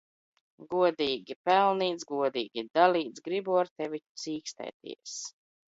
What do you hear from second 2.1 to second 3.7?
godīgi dalīts. Gribu